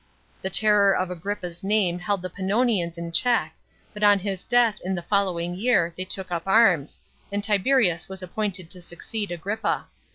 The 0.41 0.49
terror 0.49 0.95
of 0.95 1.09
Agrippi's 1.11 1.63
name 1.63 1.99
held 1.99 2.23
the 2.23 2.29
Pannonians 2.31 2.97
in 2.97 3.11
check, 3.11 3.53
but 3.93 4.01
on 4.01 4.17
his 4.17 4.43
death 4.43 4.79
in 4.83 4.95
the 4.95 5.03
following 5.03 5.53
year 5.53 5.93
they 5.95 6.05
took 6.05 6.31
up 6.31 6.47
arms, 6.47 6.99
and 7.31 7.43
Tiberius 7.43 8.09
was 8.09 8.23
appointed 8.23 8.71
to 8.71 8.81
succeed 8.81 9.29
Agrippa. 9.29 9.85